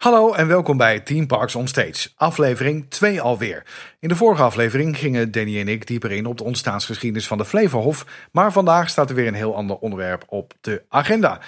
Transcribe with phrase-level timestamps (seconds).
[0.00, 3.62] Hallo en welkom bij Team Parks on Stage, aflevering 2 alweer.
[3.98, 7.44] In de vorige aflevering gingen Danny en ik dieper in op de ontstaansgeschiedenis van de
[7.44, 11.40] Flevohof, maar vandaag staat er weer een heel ander onderwerp op de agenda.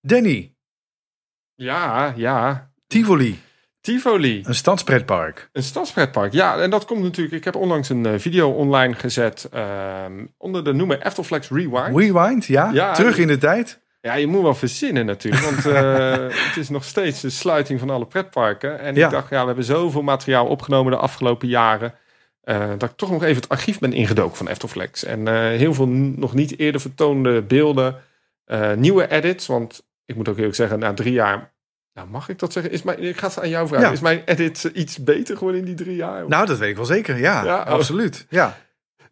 [0.00, 0.54] Danny,
[1.54, 2.70] Ja, ja.
[2.86, 3.40] Tivoli,
[3.80, 4.42] Tivoli.
[4.46, 5.48] een stadspretpark.
[5.52, 6.32] Een stadspretpark.
[6.32, 7.36] Ja, en dat komt natuurlijk...
[7.36, 11.96] Ik heb onlangs een eh, video online gezet ehm, onder de noemer Eftelflex Rewind.
[11.96, 13.80] Rewind, ja, Ja, terug in de tijd.
[14.00, 15.42] Ja, je moet wel verzinnen natuurlijk.
[15.44, 16.12] Want eh,
[16.46, 18.78] het is nog steeds de sluiting van alle pretparken.
[18.80, 19.04] En Ja.
[19.06, 21.94] ik dacht, ja, we hebben zoveel materiaal opgenomen de afgelopen jaren.
[22.40, 25.04] eh, dat ik toch nog even het archief ben ingedoken van Eftelflex.
[25.04, 27.96] En eh, heel veel nog niet eerder vertoonde beelden.
[28.76, 29.46] nieuwe edits.
[29.46, 31.52] Want ik moet ook eerlijk zeggen, na drie jaar...
[31.94, 32.72] Nou, mag ik dat zeggen?
[32.72, 33.86] Is mijn, ik ga het aan jou vragen.
[33.86, 33.92] Ja.
[33.92, 36.28] Is mijn edit iets beter geworden in die drie jaar?
[36.28, 37.66] Nou, dat weet ik wel zeker, ja, Ja, oh.
[37.66, 38.26] absoluut.
[38.28, 38.58] Ja.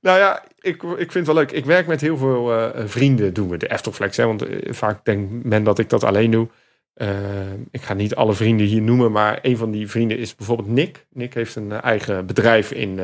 [0.01, 1.51] Nou ja, ik, ik vind het wel leuk.
[1.51, 4.17] Ik werk met heel veel eh, vrienden, doen we de Eftelflex.
[4.17, 6.49] Hè, want eh, vaak denkt men dat ik dat alleen doe.
[6.95, 10.69] Eh, ik ga niet alle vrienden hier noemen, maar een van die vrienden is bijvoorbeeld
[10.69, 11.07] Nick.
[11.11, 13.01] Nick heeft een eigen bedrijf in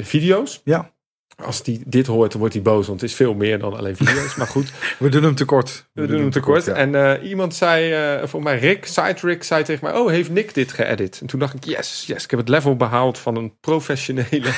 [0.00, 0.60] video's.
[0.64, 0.94] Ja.
[1.44, 3.96] Als die dit hoort, dan wordt hij boos, want het is veel meer dan alleen
[3.96, 4.34] video's.
[4.34, 5.86] maar goed, We doen hem tekort.
[5.92, 6.64] we doen hem tekort.
[6.64, 6.72] ja.
[6.72, 9.94] En eh, iemand zei, eh voor mij Rick, Side Rick, zei tegen mij...
[10.00, 11.18] Oh, heeft Nick dit geëdit?
[11.20, 14.26] En toen dacht ik, yes, yes, ik heb het level behaald van een professionele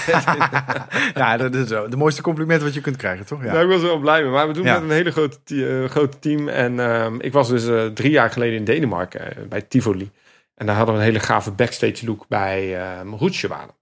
[1.15, 1.89] ja, dat is zo.
[1.89, 3.45] de mooiste compliment wat je kunt krijgen, toch?
[3.45, 3.53] Ja.
[3.53, 4.31] Nou, ik was wel blij mee.
[4.31, 4.73] Maar we doen Ja.
[4.75, 6.49] met een hele grote, te- eh, grote team.
[6.49, 10.11] En ehm, ik was dus drie jaar geleden in Denemarken bij Tivoli.
[10.55, 13.17] En daar hadden we een hele gave backstage look bij um,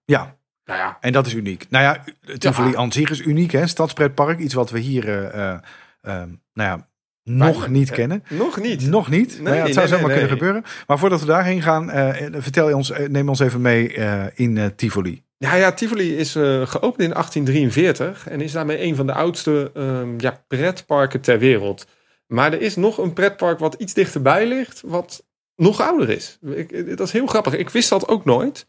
[0.05, 0.36] ja,
[0.67, 1.67] Nou ja, En dat is uniek.
[1.70, 2.05] Nou ja,
[2.39, 2.77] Tivoli Ja.
[2.77, 3.67] aan zich is uniek, hè?
[3.67, 4.39] Stadspretpark.
[4.39, 5.59] Iets wat we hier, eh, eh,
[6.00, 6.89] eh, nou ja,
[7.22, 8.25] nog niet eh, kennen.
[8.28, 8.87] nog niet.
[8.87, 9.33] Nog niet.
[9.34, 10.19] Nee, nou ja, het zou nee, zomaar nee.
[10.19, 10.64] kunnen gebeuren.
[10.87, 14.25] Maar voordat we daarheen gaan, eh, vertel je ons, eh, neem ons even mee eh,
[14.34, 15.25] in eh, Tivoli.
[15.39, 19.70] Ja, ja, Tivoli is eh, geopend in 1843 en is daarmee een van de oudste
[19.75, 21.87] ehm, ja, pretparken ter wereld.
[22.27, 25.25] Maar er is nog een pretpark wat iets dichterbij ligt, wat
[25.56, 26.39] nog ouder is.
[26.42, 27.55] Ik, dat is heel grappig.
[27.56, 28.67] Ik wist dat ook nooit.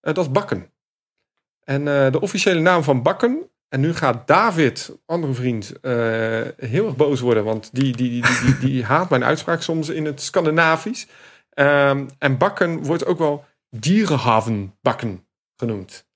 [0.00, 0.70] Eh, dat is Bakken.
[1.68, 3.50] En eh, de officiële naam van Bakken.
[3.68, 5.92] En nu gaat David, andere vriend, eh,
[6.56, 7.44] heel erg boos worden.
[7.44, 11.06] Want die, die, die, die, die, haat mijn uitspraak soms in het Scandinavisch.
[11.50, 15.26] Ehm, en Bakken wordt ook wel Dierenhaven-Bakken
[15.56, 16.06] genoemd.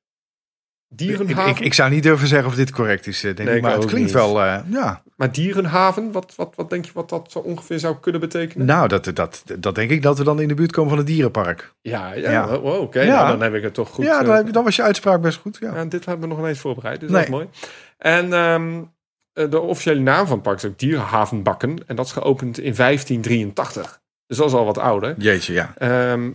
[0.89, 1.51] Dierenhaven?
[1.51, 3.63] ik, ik zou niet durven zeggen of dit correct is, eh, denk Nee, ik.
[3.63, 4.17] Maar ik het klinkt niet.
[4.17, 5.03] wel, ja.
[5.23, 8.67] Maar Dierenhaven, wat, wat, wat denk je wat dat zo ongeveer zou kunnen betekenen?
[8.67, 11.07] Nou, dat, dat, dat denk ik dat we dan in de buurt komen van het
[11.07, 11.75] dierenpark.
[11.81, 12.57] Ja, ja, Ja.
[12.57, 13.01] oh, oké.
[13.01, 13.15] Ja.
[13.15, 14.05] Nou, dan heb ik het toch goed.
[14.05, 15.59] ja, eh, dan, heb je, dan was je uitspraak best goed.
[15.61, 15.75] Ja.
[15.75, 17.19] Ja, dit hebben we nog ineens voorbereid, dus Nee.
[17.19, 17.49] dat is mooi.
[17.99, 18.83] En ehm,
[19.33, 21.79] eh, de officiële naam van het park is ook Dierenhavenbakken.
[21.87, 24.01] En dat is geopend in 1583.
[24.27, 25.15] Dus dat is al wat ouder.
[25.19, 25.73] Jeetje, ja.
[25.77, 26.31] Ehm,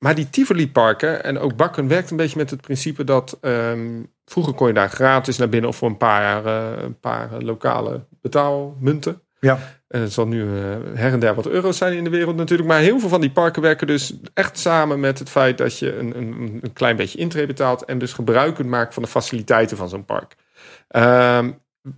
[0.00, 3.38] maar die Tivoli-parken en ook Bakken werkt een beetje met het principe dat...
[3.40, 7.42] ehm, vroeger kon je daar gratis naar binnen of voor een paar, eh, een paar
[7.42, 9.22] lokale betaalmunten.
[9.40, 9.58] Ja.
[9.88, 12.68] En het zal nu eh, her en der wat euro's zijn in de wereld natuurlijk.
[12.68, 15.98] Maar heel veel van die parken werken dus echt samen met het feit dat je
[15.98, 17.84] een, een, een klein beetje intree betaalt.
[17.84, 20.34] En dus gebruik kunt maken van de faciliteiten van zo'n park.
[20.88, 21.50] Ehm,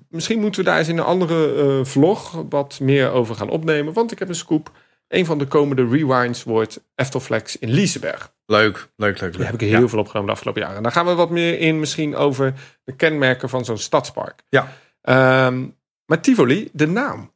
[0.09, 3.93] misschien moeten we daar eens in een andere eh, vlog wat meer over gaan opnemen.
[3.93, 4.71] Want ik heb een scoop.
[5.13, 8.35] Een van de komende rewinds wordt Eftelflex in Liseberg.
[8.47, 9.21] Leuk, leuk, leuk.
[9.21, 9.33] leuk.
[9.37, 10.77] Daar heb ik heel veel opgenomen de afgelopen jaren.
[10.77, 14.43] En daar gaan we wat meer in misschien over de kenmerken van zo'n stadspark.
[14.49, 14.73] Ja.
[15.01, 15.69] Ehm,
[16.07, 17.33] maar Tivoli, de naam.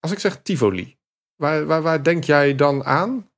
[0.00, 0.96] Als ik zeg Tivoli,
[1.36, 3.30] waar, waar, waar denk jij dan aan?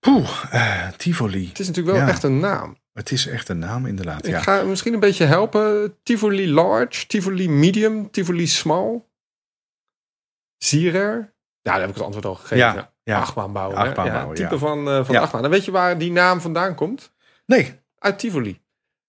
[0.00, 1.48] Poeh, eh, Tivoli.
[1.48, 2.10] Het is natuurlijk wel Ja.
[2.12, 2.76] echt een naam.
[2.92, 4.26] Het is echt een naam, inderdaad.
[4.26, 4.40] Ik Ja.
[4.40, 5.96] ga misschien een beetje helpen.
[6.02, 9.02] Tivoli large, Tivoli medium, Tivoli small.
[10.56, 11.34] Zierer.
[11.66, 12.56] Ja, daar heb ik het antwoord al gegeven.
[12.56, 13.24] Ja, Ja, ja.
[14.04, 14.58] Ja, type ja.
[14.58, 15.12] van, eh van Ja.
[15.12, 15.42] de achtbaan.
[15.42, 17.12] Dan weet je waar die naam vandaan komt?
[17.46, 18.60] Nee, Uit Tivoli.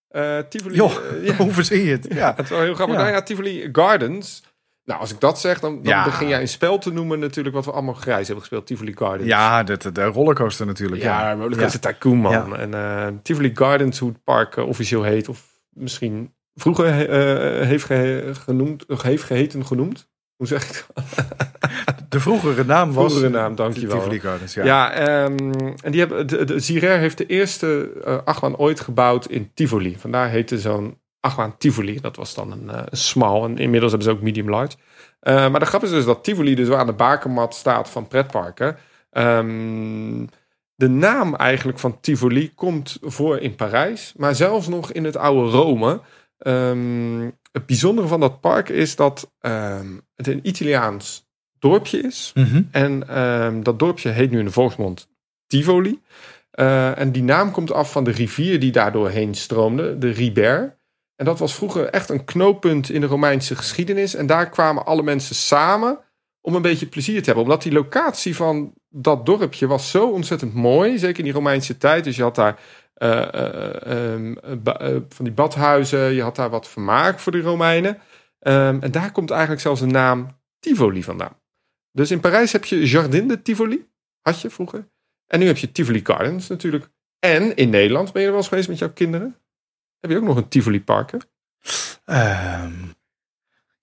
[0.07, 0.75] Eh, Tivoli.
[0.75, 1.35] joh, eh, ja.
[1.35, 2.07] hoe verzin je het?
[2.09, 2.33] Ja.
[2.35, 2.95] Het is wel heel grappig.
[2.95, 3.01] Ja.
[3.01, 4.43] Nou ja, Tivoli Gardens.
[4.83, 6.03] Nou, als ik dat zeg, dan, dan Ja.
[6.03, 8.67] begin jij een spel te noemen natuurlijk wat we allemaal grijs hebben gespeeld.
[8.67, 9.29] Tivoli Gardens.
[9.29, 11.01] Ja, de, de rollercoaster natuurlijk.
[11.01, 12.31] Ja, ja, Rollercoaster Tycoon, man.
[12.31, 12.55] Ja.
[12.57, 15.29] En Tivoli Gardens, hoe het park officieel heet.
[15.29, 20.07] Of misschien vroeger eh, heeft, gehe- genoemd, heeft geheten genoemd.
[20.35, 21.03] Hoe zeg ik dat?
[22.17, 23.11] De vroegere naam was...
[23.11, 23.97] Vroegere naam, dankjewel.
[23.97, 24.63] Tivoli Gardens, ja.
[24.63, 29.51] Ja, ehm, en die hebben, de, de heeft de eerste eh achtbaan ooit gebouwd in
[29.53, 29.95] Tivoli.
[29.99, 31.99] Vandaar heette zo'n achtbaan Tivoli.
[32.01, 33.43] Dat was dan een, eh, een small.
[33.43, 34.75] En inmiddels hebben ze ook medium large.
[35.19, 38.07] Eh, maar de grap is dus dat Tivoli dus wel aan de bakermat staat van
[38.07, 38.77] pretparken.
[39.09, 40.25] Ehm,
[40.75, 44.13] de naam eigenlijk van Tivoli komt voor in Parijs.
[44.15, 46.01] Maar zelfs nog in het oude Rome.
[46.37, 51.26] Ehm, het bijzondere van dat park is dat ehm, het een Italiaans
[51.59, 52.31] dorpje is.
[52.35, 52.61] Mhm.
[52.71, 55.07] En ehm, dat dorpje heet nu in de volksmond
[55.47, 56.01] Tivoli.
[56.51, 60.77] Eh, en die naam komt af van de rivier die daar doorheen stroomde, de Riber.
[61.15, 64.15] En dat was vroeger echt een knooppunt in de Romeinse geschiedenis.
[64.15, 65.99] En daar kwamen alle mensen samen
[66.41, 67.43] om een beetje plezier te hebben.
[67.43, 70.97] Omdat die locatie van dat dorpje was zo ontzettend mooi.
[70.97, 72.03] Zeker in die Romeinse tijd.
[72.03, 72.59] Dus je had daar
[72.93, 74.33] eh, eh, ehm,
[74.63, 76.13] eh, van die badhuizen.
[76.13, 77.97] Je had daar wat vermaak voor de Romeinen.
[78.39, 80.27] Ehm, en daar komt eigenlijk zelfs de naam
[80.59, 81.36] Tivoli vandaan.
[81.97, 83.87] Dus in Parijs heb je Jardin de Tivoli.
[84.21, 84.89] Had je vroeger.
[85.25, 86.89] En nu heb je Tivoli Gardens natuurlijk.
[87.19, 89.35] En in Nederland ben je er wel eens geweest met jouw kinderen.
[89.99, 91.21] Heb je ook nog een Tivoli Parken?
[92.05, 92.73] Ehm,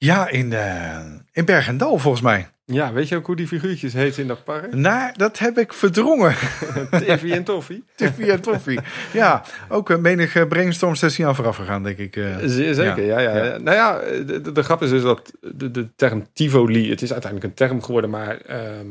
[0.04, 0.98] ja, in, eh
[1.32, 2.48] in Bergendal volgens mij.
[2.66, 4.74] Ja, weet je ook hoe die figuurtjes heten in dat park?
[4.88, 6.34] Nou, dat heb ik verdrongen.
[6.90, 7.84] Tiffy en Toffee.
[7.96, 8.80] Tiffy en Toffie.
[9.12, 12.16] Ja, ook een menige brainstorm sessie aan vooraf gegaan, denk ik.
[12.16, 12.36] eh.
[12.44, 13.18] Zeker, ja.
[13.18, 13.58] Ja, Ja.
[13.58, 17.12] Nou ja, de, de, de grap is dus dat de, de term Tivoli, het is
[17.12, 18.86] uiteindelijk een term geworden, maar ehm,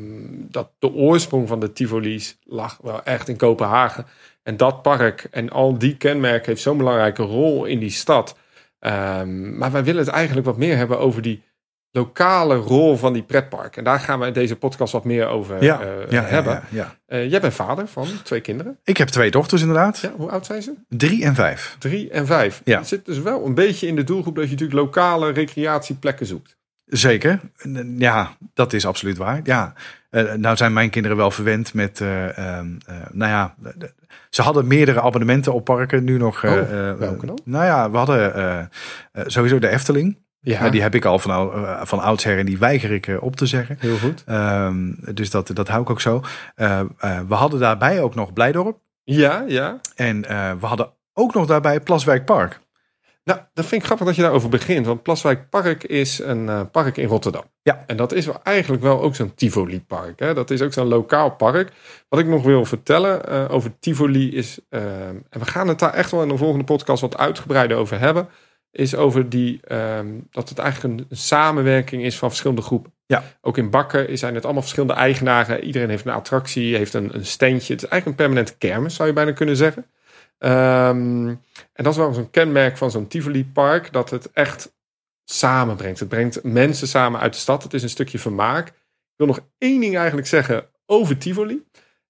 [0.50, 4.06] dat de oorsprong van de Tivoli's lag wel echt in Kopenhagen.
[4.44, 8.36] En dat park en al die kenmerken heeft zo'n belangrijke rol in die stad.
[8.84, 11.44] Ehm, maar wij willen het eigenlijk wat meer hebben over die
[11.92, 13.78] lokale rol van die pretpark.
[13.78, 16.54] En daar gaan we in deze podcast wat meer over ja, eh, ja, hebben.
[16.54, 16.96] ja, ja.
[17.06, 18.80] Eh, jij bent vader van twee kinderen.
[18.84, 20.00] Ik heb twee dochters inderdaad.
[20.00, 20.74] Ja, hoe oud zijn ze?
[20.90, 21.76] Drie en vijf.
[21.80, 22.62] Drie en vijf.
[22.64, 22.78] Ja.
[22.78, 26.58] Het zit dus wel een beetje in de doelgroep dat je natuurlijk lokale recreatieplekken zoekt.
[26.86, 27.40] Zeker.
[27.98, 29.40] Ja, dat is absoluut waar.
[29.44, 29.74] Ja,
[30.14, 33.56] Eh, nou zijn mijn kinderen wel verwend met, eh, ehm, eh, nou ja,
[34.30, 36.04] ze hadden meerdere abonnementen op parken.
[36.04, 37.40] Nu nog, eh, Oh, eh, welke dan?
[37.46, 38.66] Nou ja, we hadden eh, eh,
[39.26, 40.18] sowieso de Efteling.
[40.40, 43.24] Ja, Maar die heb ik al van, eh, van oudsher en die weiger ik eh,
[43.24, 43.76] op te zeggen.
[43.80, 44.24] heel goed.
[44.26, 46.22] Ehm, dus dat, dat hou ik ook zo.
[46.56, 48.78] Eh, eh, we hadden daarbij ook nog Blijdorp.
[49.04, 49.80] Ja, ja.
[49.96, 52.60] En eh, we hadden ook nog daarbij Plaswijk Park.
[53.24, 54.86] Nou, dat vind ik grappig dat je daarover begint.
[54.86, 57.44] Want Plaswijk Park is een eh, park in Rotterdam.
[57.62, 57.84] Ja.
[57.88, 60.20] En dat is wel eigenlijk wel ook zo'n Tivoli-park.
[60.20, 60.34] Hè?
[60.34, 61.72] Dat is ook zo'n lokaal park.
[62.10, 64.60] Wat ik nog wil vertellen eh, over Tivoli is...
[64.70, 68.00] eh, en we gaan het daar echt wel in de volgende podcast wat uitgebreider over
[68.00, 68.30] hebben...
[68.72, 72.94] is over die, ehm, dat het eigenlijk een, een samenwerking is van verschillende groepen.
[73.06, 73.24] Ja.
[73.42, 75.64] Ook in Bakken zijn het allemaal verschillende eigenaren.
[75.64, 77.74] Iedereen heeft een attractie, heeft een, een steentje.
[77.74, 79.86] Het is eigenlijk een permanente kermis, zou je bijna kunnen zeggen.
[80.44, 81.28] Ehm,
[81.74, 84.74] en dat is wel zo'n kenmerk van zo'n Tivoli-park, dat het echt
[85.26, 86.00] samenbrengt.
[86.00, 87.64] Het brengt mensen samen uit de stad.
[87.64, 88.68] Het is een stukje vermaak.
[88.68, 88.74] Ik
[89.16, 91.64] wil nog één ding eigenlijk zeggen over Tivoli.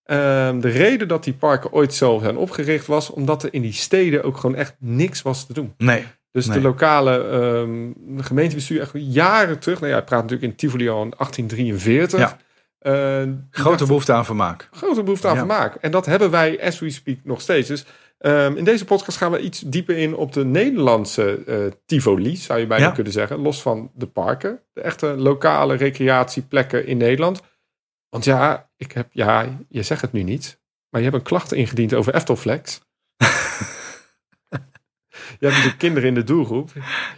[0.04, 3.74] Ehm, de reden dat die parken ooit zo zijn opgericht was omdat er in die
[3.74, 5.74] steden ook gewoon echt niks was te doen.
[5.78, 6.06] Nee.
[6.32, 6.58] Dus Nee.
[6.58, 9.80] de lokale ehm, gemeentebestuur, echt jaren terug.
[9.80, 12.20] Nou ja, ik praat natuurlijk in Tivoli al in 1843.
[12.20, 12.38] Ja.
[12.80, 14.68] Eh, Grote behoefte aan vermaak.
[14.72, 15.40] grote behoefte aan Ja.
[15.40, 15.76] vermaak.
[15.76, 17.68] En dat hebben wij, as we speak, nog steeds.
[17.68, 17.86] Dus
[18.24, 22.60] ehm, in deze podcast gaan we iets dieper in op de Nederlandse eh Tivoli's, zou
[22.60, 22.92] je bijna Ja.
[22.92, 23.40] kunnen zeggen.
[23.40, 24.60] Los van de parken.
[24.74, 27.42] De echte lokale recreatieplekken in Nederland.
[28.10, 30.62] Want ja, ik heb, ja, je zegt het nu niet.
[30.90, 32.82] Maar je hebt een klacht ingediend over Eftelflex.
[35.40, 36.72] je hebt natuurlijk kinderen in de doelgroep.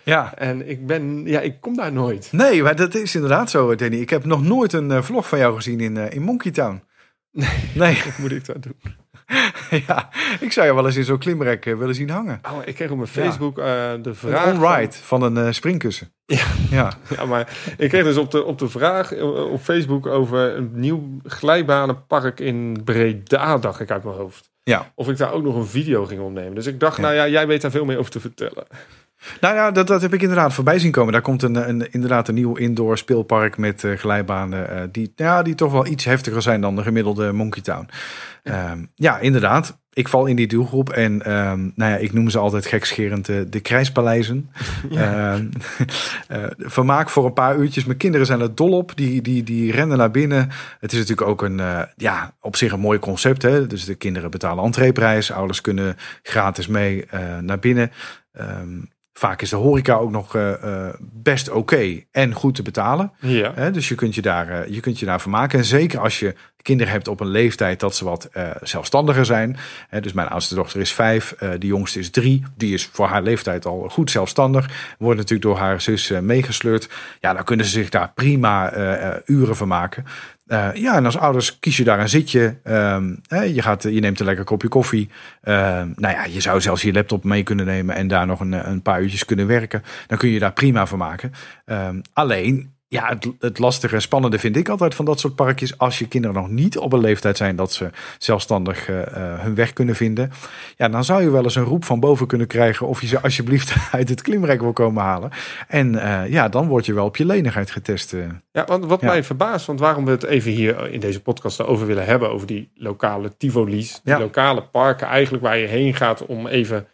[0.04, 0.36] Ja.
[0.38, 2.31] En ik ben, ja, ik kom daar nooit.
[2.31, 3.98] Nee, maar dat is inderdaad zo, Danny.
[3.98, 6.84] Ik heb nog nooit een eh, vlog van jou gezien in, eh, in Monkey Town.
[7.31, 7.50] Nee.
[7.74, 8.75] Nee, Wat moet ik daar doen?
[9.88, 10.10] ja.
[10.39, 12.39] Ik zou je wel eens in zo'n klimrek eh, willen zien hangen.
[12.51, 14.44] Oh, ik kreeg op mijn Facebook eh, de Een vraag.
[14.44, 16.12] van- on-ride van een eh, springkussen.
[16.25, 16.45] Ja.
[16.69, 16.94] Ja.
[17.18, 19.12] Ja, maar ik kreeg dus op de, op de vraag
[19.51, 24.50] op Facebook over een nieuw glijbanenpark in Breda, dacht ik uit mijn hoofd.
[24.63, 24.92] Ja.
[24.95, 26.56] Of ik daar ook nog een video ging opnemen.
[26.56, 27.01] Dus ik dacht, Ja.
[27.01, 28.66] nou ja, jij weet daar veel meer over te vertellen.
[29.42, 31.13] Nou ja, dat, dat heb ik inderdaad voorbij zien komen.
[31.13, 34.69] Daar komt een, een, inderdaad een nieuw indoor speelpark met eh, glijbanen.
[34.69, 37.89] eh, die, ja, die toch wel iets heftiger zijn dan de gemiddelde Monkey Town.
[38.44, 39.77] Ja, ja inderdaad.
[39.96, 40.89] Ik val in die doelgroep.
[40.89, 44.50] En ehm, nou ja, ik noem ze altijd gekscherend eh, de krijspaleizen.
[44.91, 45.48] Ehm,
[46.27, 47.86] eh, vermaak voor een paar uurtjes.
[47.86, 48.96] Mijn kinderen zijn er dol op.
[48.96, 50.50] Die, die, die rennen naar binnen.
[50.79, 51.62] Het is natuurlijk ook een,
[51.96, 53.41] ja, op zich een mooi concept.
[53.41, 53.67] Hè?
[53.67, 55.32] Dus de kinderen betalen entreeprijs.
[55.32, 57.05] Ouders kunnen gratis mee
[57.41, 57.91] naar binnen.
[58.32, 58.79] Ehm,
[59.17, 63.12] vaak is de horeca ook nog eh, eh, best oké en goed te betalen.
[63.19, 63.51] Ja.
[63.55, 63.72] Hè?
[63.72, 65.60] Dus je kunt je, daar, eh, je kunt je daar vermaken.
[65.60, 68.29] En zeker als je kinderen hebt op een leeftijd dat ze wat
[68.62, 69.57] zelfstandiger zijn.
[69.89, 70.01] Hè?
[70.01, 72.43] Dus mijn oudste dochter is vijf, de jongste is drie.
[72.57, 74.95] Die is voor haar leeftijd al goed zelfstandig.
[74.98, 76.89] Wordt natuurlijk door haar zus meegesleurd.
[77.19, 78.74] Ja, dan kunnen ze zich daar prima
[79.25, 79.67] uren van
[80.46, 82.58] Eh, ja, en als ouders kies je daar een zitje.
[82.64, 85.10] Ehm, je, gaat, je neemt een lekker kopje koffie.
[85.42, 88.70] Ehm, nou ja, je zou zelfs je laptop mee kunnen nemen en daar nog een,
[88.70, 89.84] een paar uurtjes kunnen werken.
[90.08, 91.32] Dan kun je daar prima van maken.
[91.66, 95.78] Ehm, alleen, ja, het, het lastige en spannende vind ik altijd van dat soort parkjes.
[95.78, 99.56] Als je kinderen nog niet op een leeftijd zijn dat ze zelfstandig eh, eh, hun
[99.56, 100.32] weg kunnen vinden.
[100.75, 103.22] Ja, dan zou je wel eens een roep van boven kunnen krijgen of je ze
[103.22, 105.30] alsjeblieft uit het klimrek wil komen halen.
[105.68, 108.16] En eh, ja, dan word je wel op je lenigheid getest.
[108.52, 109.08] Ja, want wat Ja.
[109.08, 112.48] mij verbaast, want waarom we het even hier in deze podcast over willen hebben, over
[112.48, 114.20] die lokale Tivoli's, die Ja.
[114.20, 116.88] lokale parken eigenlijk waar je heen gaat om even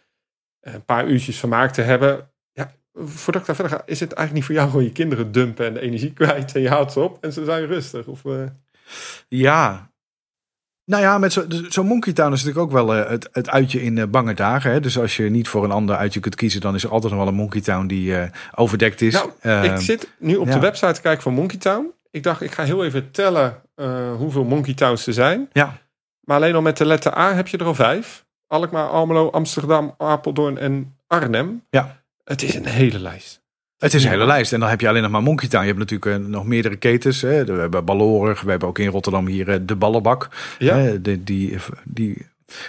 [0.60, 2.30] een paar uurtjes vermaak te hebben.
[2.94, 5.66] Voordat ik daar verder ga, is het eigenlijk niet voor jou gewoon je kinderen dumpen
[5.66, 8.06] en de energie kwijt en je houdt ze op en ze zijn rustig?
[8.06, 8.32] Of, eh,
[9.28, 9.90] Ja.
[10.84, 13.82] Nou ja, met zo- zo'n Monkey Town is natuurlijk ook wel eh, het, het uitje
[13.82, 14.70] in eh, bange dagen.
[14.72, 14.80] Hè?
[14.80, 17.20] Dus als je niet voor een ander uitje kunt kiezen, dan is er altijd nog
[17.22, 18.14] wel een Monkey Town die
[18.54, 19.24] overdekt is.
[19.42, 20.52] Nou, ik zit nu op ja.
[20.54, 21.92] de website te kijken van Monkey Town.
[22.10, 23.60] Ik dacht, ik ga heel even tellen
[24.16, 25.48] hoeveel Monkey Towns er zijn.
[25.52, 25.78] Ja.
[26.20, 28.24] Maar alleen al met de letter A heb je er al vijf.
[28.46, 31.62] Alkmaar, Almelo, Amsterdam, Apeldoorn en Arnhem.
[31.70, 32.01] Ja.
[32.24, 33.40] Het is een hele lijst.
[33.78, 34.52] Het is een hele lijst.
[34.52, 35.62] En dan heb je alleen nog maar Monkey Town.
[35.62, 37.20] Je hebt natuurlijk eh, nog meerdere ketens.
[37.20, 37.44] Hè?
[37.44, 38.40] We hebben Ballorig.
[38.40, 40.28] We hebben ook in Rotterdam hier eh, de Ballenbak.
[40.58, 40.76] Ja.
[40.76, 41.00] Hè?
[41.00, 42.26] De, die die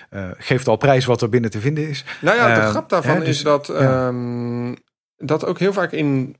[0.09, 2.03] eh, geeft al prijs wat er binnen te vinden is.
[2.21, 4.07] Nou ja, de grap daarvan hè, dus- is dat, ja.
[4.07, 4.73] ehm,
[5.17, 6.35] dat ook heel vaak in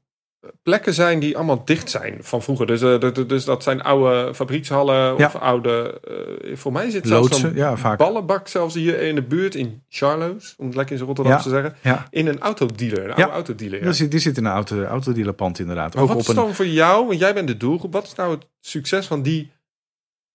[0.63, 2.67] plekken zijn die allemaal dicht zijn van vroeger.
[2.67, 5.25] Dus, eh, dus- dus dat zijn oude fabriekshallen Ja.
[5.25, 5.99] of oude...
[6.43, 7.97] eh, voor mij zit zelfs zo'n ja, vaak.
[7.97, 11.39] ballenbak zelfs hier in de buurt in Charloes, om het lekker in Rotterdam Ja.
[11.41, 11.75] te zeggen,
[12.09, 13.13] in een autodealer, een Ja.
[13.13, 13.79] oude autodealer.
[13.79, 13.83] Ja.
[13.85, 15.95] Die, zit, die zit in een auto, autodealerpand inderdaad.
[15.95, 18.31] Maar wat is een, dan voor jou, want jij bent de doelgroep, wat is nou
[18.31, 19.51] het succes van die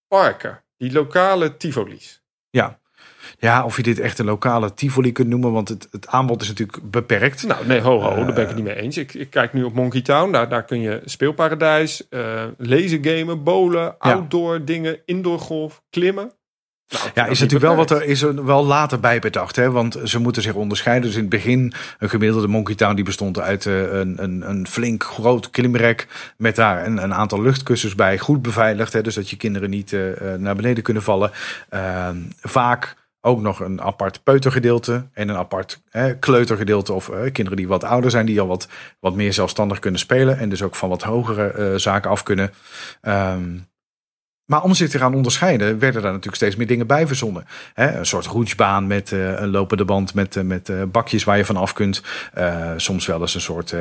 [0.07, 2.21] parken, die lokale Tivoli's?
[2.49, 2.78] ja,
[3.65, 5.51] of je dit echt een lokale Tivoli kunt noemen.
[5.51, 7.47] Want het, het aanbod is natuurlijk beperkt.
[7.47, 8.45] Nou, nee, ho, ho, daar ben ik Eh.
[8.47, 8.97] het niet mee eens.
[8.97, 10.31] Ik, ik kijk nu op Monkey Town.
[10.31, 16.31] Daar, daar kun je speelparadijs, eh lasergamen, bowlen, outdoor dingen, indoor golf, klimmen.
[16.89, 19.55] Nou, Ja, is natuurlijk wel wat er is er wel later bij bedacht.
[19.55, 19.71] Hè?
[19.71, 21.05] Want ze moeten zich onderscheiden.
[21.05, 24.67] Dus in het begin, een gemiddelde Monkey Town die bestond uit eh, een, een, een
[24.67, 26.07] flink groot klimrek.
[26.37, 28.17] Met daar een, een aantal luchtkussens bij.
[28.17, 28.93] Goed beveiligd.
[28.93, 29.01] Hè?
[29.01, 31.31] Dus dat je kinderen niet eh, eh, naar beneden kunnen vallen.
[31.69, 35.07] Ehm, vaak ook nog een apart peutergedeelte.
[35.13, 36.93] En een apart eh, kleutergedeelte.
[36.93, 38.25] Of eh, kinderen die wat ouder zijn.
[38.25, 38.67] Die al wat,
[38.99, 40.37] wat meer zelfstandig kunnen spelen.
[40.37, 42.51] En dus ook van wat hogere eh, zaken af kunnen.
[43.01, 43.57] Ehm,
[44.45, 47.45] maar om zich te gaan onderscheiden, werden daar natuurlijk steeds meer dingen bij verzonnen.
[47.73, 51.57] Hè, een soort roetsbaan met eh, een lopende band met, met bakjes waar je van
[51.57, 52.03] af kunt.
[52.75, 53.75] Soms wel eens een soort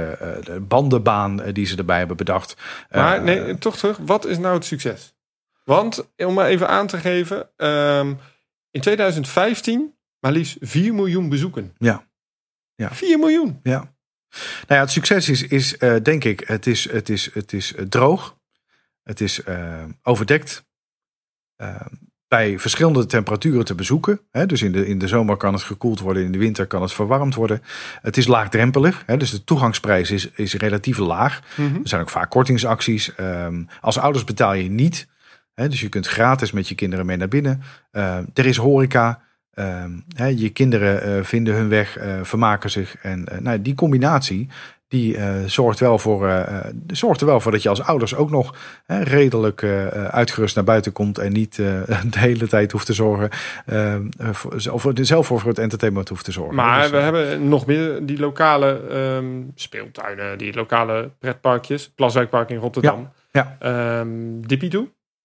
[0.61, 2.57] bandenbaan die ze erbij hebben bedacht.
[2.90, 3.99] Maar nee, toch terug.
[4.00, 5.14] Wat is nou het succes?
[5.64, 7.49] Want, om maar even aan te geven.
[7.57, 8.12] ehm,
[8.79, 11.75] in 2015 maar liefst 4 miljoen bezoeken.
[11.79, 12.07] Ja.
[12.75, 12.95] Ja.
[12.95, 13.61] 4 miljoen.
[13.63, 13.79] Ja.
[14.31, 17.75] Nou ja, het succes is, is eh, denk ik, het is, het is, het is
[17.75, 18.37] eh, droog.
[19.03, 20.67] Het is eh, overdekt.
[22.29, 24.21] Bij verschillende temperaturen te bezoeken.
[24.31, 26.83] Hè, dus in de, in de zomer kan het gekoeld worden, in de winter kan
[26.83, 27.63] het verwarmd worden.
[28.03, 31.41] Het is laagdrempelig, hè, dus de toegangsprijs is, is relatief laag.
[31.57, 31.75] Mhm.
[31.75, 33.15] Er zijn ook vaak kortingsacties.
[33.15, 35.09] Ehm, als ouders betaal je niet.
[35.67, 37.62] Dus je kunt gratis met je kinderen mee naar binnen.
[37.91, 39.21] Ehm, er is horeca.
[39.55, 39.91] Ehm,
[40.37, 42.97] je kinderen eh, vinden hun weg, eh, vermaken zich.
[43.03, 44.49] En eh, nou, die combinatie
[44.88, 48.15] die eh, zorgt, wel voor, eh, eh, zorgt er wel voor dat je als ouders
[48.15, 48.55] ook nog
[48.87, 51.19] redelijk eh, eh, uitgerust naar buiten komt.
[51.19, 51.67] En niet eh,
[52.11, 53.29] de hele tijd hoeft te zorgen.
[53.67, 56.55] ehm, eh, voor, of zelf voor het entertainment hoeft te zorgen.
[56.55, 61.91] Maar Dus, we eh, hebben nog meer die lokale ehm, speeltuinen, die lokale pretparkjes.
[61.91, 63.09] Plaswijkpark in Rotterdam.
[63.33, 63.57] Ja,
[64.41, 64.69] Dippy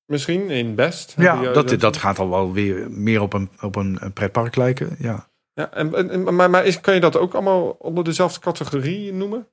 [0.05, 1.13] misschien in Best.
[1.17, 4.95] Ja, dat, dat gaat al wel weer meer op een, op een pretpark lijken.
[4.99, 5.31] Ja.
[5.53, 9.13] Ja, en, en- en- maar, maar is, kan je dat ook allemaal onder dezelfde categorie
[9.13, 9.47] noemen?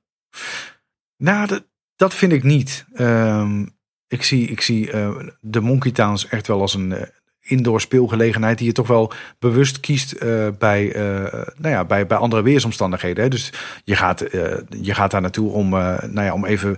[1.17, 2.85] Nou, dat, dat vind ik niet.
[2.93, 3.65] Ehm,
[4.07, 7.07] ik zie, ik zie eh, de Monkey Towns echt wel als een eh,
[7.51, 11.01] indoor speelgelegenheid die je toch wel bewust kiest eh, bij, eh,
[11.57, 13.23] nou ja, bij, bij andere weersomstandigheden.
[13.23, 13.29] Hè.
[13.29, 13.53] Dus
[13.83, 16.77] je gaat, eh, je gaat daar naartoe om, nou ja, om even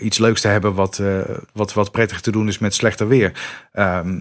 [0.00, 1.02] iets leuks te hebben wat,
[1.52, 3.32] wat, wat prettig te doen is met slechter weer.
[3.72, 4.20] Ehm,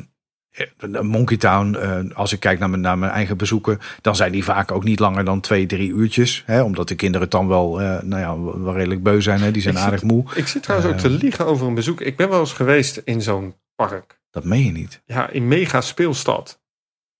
[0.52, 1.78] eh, Monkey Town,
[2.14, 5.00] als ik kijk naar mijn, naar mijn eigen bezoeken, dan zijn die vaak ook niet
[5.00, 6.44] langer dan twee, drie uurtjes.
[6.46, 9.42] Hè, omdat de kinderen dan wel, nou ja, wel redelijk beu zijn.
[9.42, 10.26] Hè, die zijn Ik aardig moe.
[10.36, 12.02] Ik zit trouwens ook te liegen over een bezoek.
[12.02, 14.17] Ik ben wel eens geweest in zo'n park.
[14.32, 15.02] Dat meen je niet.
[15.06, 16.60] Ja, in Mega Speelstad.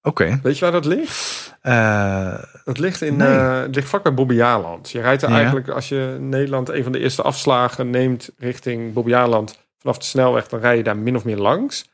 [0.02, 0.40] Oké.
[0.44, 1.56] Weet je waar dat ligt?
[1.62, 3.28] Eh, Dat ligt, in, Nee.
[3.38, 4.90] het ligt vlak bij Bobbejaanland.
[4.92, 5.36] Je rijdt er Ja.
[5.36, 10.48] eigenlijk, als je Nederland een van de eerste afslagen neemt richting Bobbejaanland vanaf de snelweg,
[10.48, 11.90] dan rij je daar min of meer langs.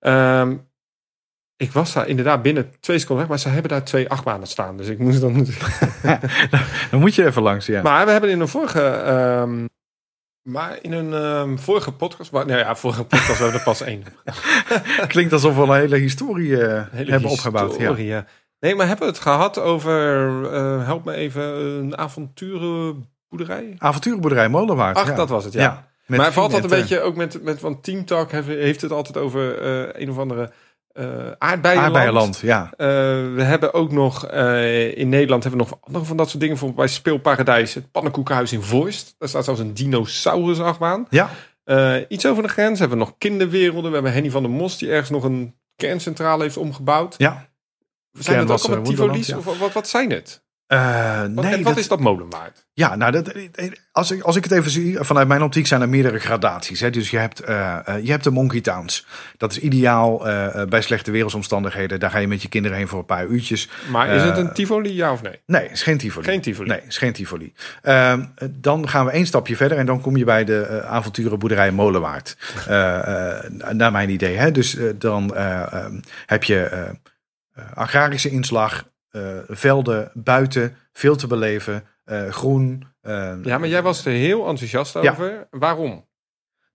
[0.00, 0.56] Ehm,
[1.56, 4.76] ik was daar inderdaad binnen twee seconden weg, maar ze hebben daar twee achtbanen staan.
[4.76, 5.34] Dus ik moest dan.
[6.90, 7.82] dan moet je even langs, ja.
[7.82, 8.82] Maar we hebben in een vorige.
[8.82, 9.66] ehm,
[10.48, 12.32] maar in een ehm, vorige podcast.
[12.32, 14.04] Maar, nou ja, vorige podcast we hebben er pas één.
[15.06, 17.72] Klinkt alsof we een hele historie eh, Hele hebben opgebouwd.
[17.72, 17.78] Ja.
[17.78, 18.24] historie, ja.
[18.60, 20.52] Nee, maar hebben we het gehad over.
[20.52, 21.42] eh, help me even.
[21.42, 23.74] Een avonturenboerderij?
[23.78, 24.96] Avonturenboerderij Molenwaard.
[24.96, 25.14] Ach, ja.
[25.14, 25.88] dat was het, ja.
[26.06, 28.46] met maar valt dat een en, eh, beetje ook met, met want Team Talk heeft,
[28.46, 29.66] heeft het altijd over
[30.00, 30.50] een of andere
[30.92, 31.86] aardbeienland.
[31.86, 32.70] Aardbeienland, ja.
[32.76, 32.86] Eh,
[33.34, 36.56] we hebben ook nog eh, in Nederland hebben we nog andere van dat soort dingen.
[36.58, 39.14] Bijvoorbeeld bij Speelparadijs, het pannenkoekenhuis in Voorst.
[39.18, 41.06] Daar staat zelfs een dinosaurus-achtbaan.
[41.10, 41.30] Ja,
[42.08, 43.88] iets over de grens hebben we nog kinderwerelden.
[43.88, 47.14] We hebben Henny van der Mos die ergens nog een kerncentrale heeft omgebouwd.
[47.18, 47.46] ja.
[48.12, 49.44] Zijn dat ook allemaal Wonderland, Tivoli's?
[49.44, 49.52] ja.
[49.52, 50.42] Of wat, wat zijn het?
[50.68, 52.66] Eh, Wat, nee, en wat dat- is dat molenwaard?
[52.72, 53.32] Ja, nou, dat,
[53.92, 56.80] als, ik, als ik het even zie, vanuit mijn optiek zijn er meerdere gradaties.
[56.80, 56.90] Hè?
[56.90, 59.06] Dus je hebt, eh, eh, je hebt de Monkey Towns.
[59.36, 60.18] Dat is ideaal
[60.68, 62.00] bij slechte weersomstandigheden.
[62.00, 63.68] Daar ga je met je kinderen heen voor een paar uurtjes.
[63.90, 65.40] Maar is het een Tivoli, ja of nee?
[65.46, 66.26] Nee, is geen Tivoli.
[66.26, 66.68] Geen Tivoli.
[66.68, 67.52] Nee, is geen Tivoli.
[67.82, 72.36] Ehm, dan gaan we één stapje verder en dan kom je bij de avonturenboerderij Molenwaard.
[73.72, 74.36] Naar mijn idee.
[74.36, 74.50] Hè?
[74.50, 76.90] Dus dan eh, ehm, heb je
[77.74, 78.84] agrarische inslag,
[79.48, 82.86] velden, buiten, veel te beleven, eh, groen.
[83.00, 85.10] eh, Ja, maar jij was er heel enthousiast Ja.
[85.10, 85.46] over.
[85.50, 86.06] Waarom?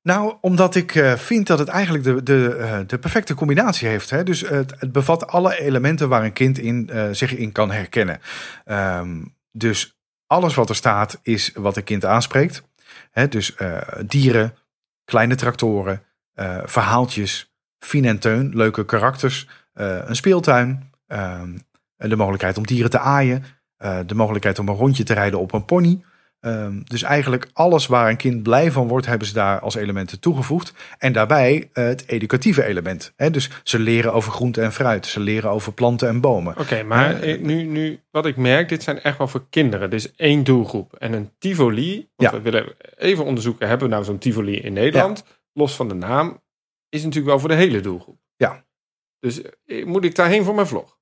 [0.01, 4.09] Nou, omdat ik eh, vind dat het eigenlijk de, de, eh, de perfecte combinatie heeft.
[4.09, 4.23] Hè?
[4.23, 8.19] Dus het, het bevat alle elementen waar een kind in, eh, zich in kan herkennen.
[8.65, 9.21] Ehm,
[9.51, 9.97] dus
[10.27, 12.63] alles wat er staat is wat een kind aanspreekt.
[13.11, 13.27] Hè?
[13.27, 14.55] Dus eh, dieren,
[15.05, 21.57] kleine tractoren, eh, verhaaltjes, Fien en Teun, leuke karakters, eh, een speeltuin, ehm,
[22.09, 23.43] de mogelijkheid om dieren te aaien,
[23.77, 26.03] eh, de mogelijkheid om een rondje te rijden op een pony.
[26.39, 30.19] Ehm, dus eigenlijk alles waar een kind blij van wordt, hebben ze daar als elementen
[30.19, 30.73] toegevoegd.
[30.97, 33.13] En daarbij eh, het educatieve element.
[33.15, 33.29] Hè?
[33.31, 35.05] Dus ze leren over groente en fruit.
[35.05, 36.57] Ze leren over planten en bomen.
[36.59, 39.89] Oké, maar Eh, eh, nu, nu, wat ik merk, dit zijn echt wel voor kinderen.
[39.89, 40.93] Dus één doelgroep.
[40.93, 42.37] En een Tivoli, want Ja.
[42.37, 45.23] we willen even onderzoeken, hebben we nou zo'n Tivoli in Nederland?
[45.53, 46.41] Los van de naam,
[46.89, 48.17] is natuurlijk wel voor de hele doelgroep.
[48.35, 48.65] Ja.
[49.19, 50.97] Dus eh, moet ik daarheen voor mijn vlog?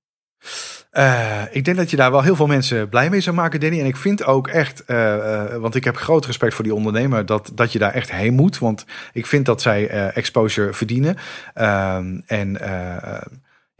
[0.91, 3.79] Eh, ik denk dat je daar wel heel veel mensen blij mee zou maken, Danny.
[3.79, 7.25] En ik vind ook echt, eh, eh, want ik heb groot respect voor die ondernemer,
[7.25, 8.57] dat, dat je daar echt heen moet.
[8.57, 11.15] Want ik vind dat zij exposure verdienen.
[11.53, 12.57] Ehm, en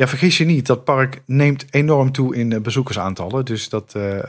[0.02, 3.46] ja, vergis je niet, dat park neemt enorm toe in eh, bezoekersaantallen.
[3.46, 4.28] Dus dat, eh, eh,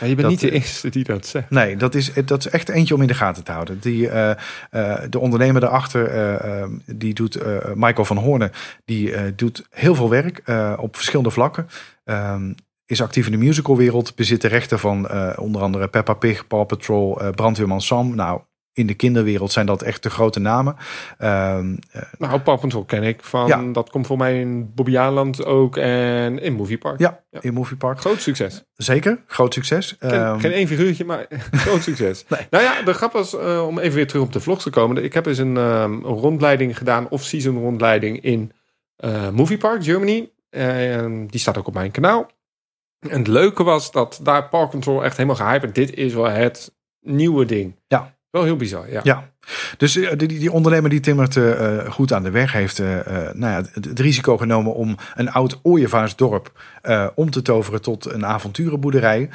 [0.00, 1.50] Ja, je bent Dat, niet de eh, eerste die dat zegt.
[1.50, 3.78] Nee, dat is, dat is echt eentje om in de gaten te houden.
[3.80, 4.30] Die, eh,
[4.70, 8.50] eh, de ondernemer daarachter, eh, eh, die doet, eh, Michael van Hoornen,
[8.84, 11.68] die eh, doet heel veel werk eh, op verschillende vlakken.
[12.04, 12.52] Ehm,
[12.86, 16.66] is actief in de musicalwereld, bezit de rechten van eh, onder andere Peppa Pig, Paw
[16.66, 18.14] Patrol, eh Brandweerman Sam.
[18.14, 18.40] Nou,
[18.72, 20.76] in de kinderwereld zijn dat echt de grote namen.
[21.18, 23.46] Ehm, eh, Nou, Paw ken ik van.
[23.46, 23.62] Ja.
[23.72, 26.98] Dat komt voor mij in Bobby Aland ook en in Movie Park.
[26.98, 27.40] ja, Ja.
[27.42, 28.00] in Movie Park.
[28.00, 28.64] Groot succes.
[28.74, 29.96] Zeker, groot succes.
[29.98, 31.26] Ken- Ehm, geen één figuurtje, maar
[31.64, 32.24] groot succes.
[32.28, 32.46] Nee.
[32.50, 35.04] Nou ja, de grap was, eh, om even weer terug op de vlog te komen.
[35.04, 38.52] Ik heb eens een ehm, een rondleiding gedaan, off-season rondleiding in
[38.96, 40.30] eh, Movie Park, Germany.
[40.50, 42.30] En die staat ook op mijn kanaal.
[43.08, 45.74] En het leuke was dat daar Park Control echt helemaal gehyped.
[45.74, 47.76] Dit is wel het nieuwe ding.
[47.88, 48.14] Ja.
[48.32, 49.00] Wel heel bizar, ja.
[49.02, 49.30] Ja,
[49.76, 52.78] dus eh, die, die ondernemer die timmert eh, goed aan de weg heeft
[53.32, 56.52] nou ja, het, het risico genomen om een oud ooievaarsdorp
[57.14, 59.28] om te toveren tot een avonturenboerderij.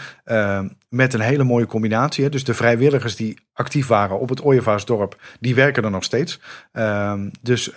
[0.89, 2.23] met een hele mooie combinatie.
[2.23, 2.29] Hè.
[2.29, 6.39] Dus de vrijwilligers die actief waren op het ooievaarsdorp, die werken er nog steeds.
[6.71, 7.73] Ehm, dus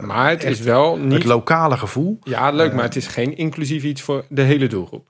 [0.00, 1.24] Maar het is wel het niet...
[1.24, 2.18] lokale gevoel.
[2.22, 5.08] Ja, leuk, maar het is geen inclusief iets voor de hele doelgroep.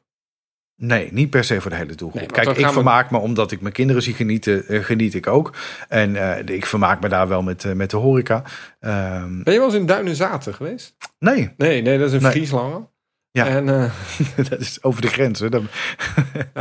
[0.81, 2.21] Nee, niet per se voor de hele doelgroep.
[2.21, 5.27] Nee, Kijk, ik we- vermaak me omdat ik mijn kinderen zie genieten, eh, geniet ik
[5.27, 5.55] ook.
[5.89, 8.43] En eh, ik vermaak me daar wel met, eh, met de horeca.
[8.81, 10.97] Ehm, Ben je wel eens in Duinenzaten geweest?
[11.19, 12.31] nee, Nee, nee, dat is in Nee.
[12.31, 12.87] Friesland.
[13.31, 13.47] Ja.
[13.47, 13.67] En
[14.51, 15.41] dat is over de grens.
[15.41, 15.49] Hè.
[15.49, 15.65] Nou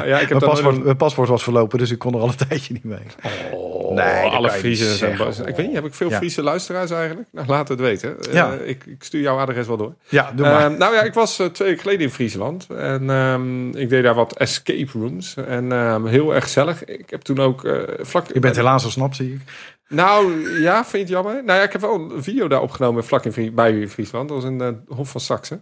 [0.08, 2.36] ja, ik heb Mijn paspoort, mijn paspoort was verlopen, dus ik kon er al een
[2.47, 2.99] tijdje niet mee.
[3.51, 3.66] Oh,
[4.03, 5.39] Nee, dat alle Friesen zijn boos.
[5.39, 6.17] Ik weet niet, heb ik veel Ja.
[6.17, 7.27] Friese luisteraars eigenlijk?
[7.31, 8.17] Nou, laat het weten.
[8.31, 9.93] Eh, ik, ik stuur jouw adres wel door.
[10.10, 10.65] Ja, doe maar.
[10.65, 12.67] Ehm, nou ja, ik was eh, twee weken geleden in Friesland.
[12.69, 15.36] En ehm, ik deed daar wat escape rooms.
[15.36, 16.86] En ehm, heel erg gezellig.
[16.86, 18.33] Ik heb toen ook eh, vlak...
[18.33, 19.41] je bent helaas al snap, zie ik.
[19.89, 21.43] Nou, ja, vind je het jammer?
[21.43, 24.29] Nou ja, ik heb wel een video daar opgenomen vlak in, bij Friesland.
[24.29, 25.60] Dat was in de Hof van Saxe.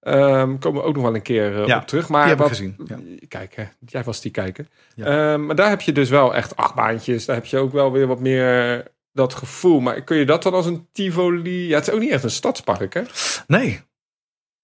[0.00, 2.08] Ehm komen we ook nog wel een keer eh, Ja, op terug.
[2.08, 2.76] Maar wat, gezien.
[2.86, 2.98] Ja.
[3.28, 4.66] Kijk, hè, jij was die kijker.
[4.94, 5.04] Ja.
[5.04, 7.24] Ehm, maar daar heb je dus wel echt achtbaantjes.
[7.24, 9.80] Daar heb je ook wel weer wat meer dat gevoel.
[9.80, 11.68] Maar kun je dat dan als een Tivoli...
[11.68, 13.02] Ja, het is ook niet echt een stadspark, hè?
[13.46, 13.80] Nee.